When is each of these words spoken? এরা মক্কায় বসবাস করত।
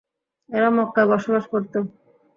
এরা 0.49 0.69
মক্কায় 0.77 1.09
বসবাস 1.11 1.43
করত। 1.51 1.73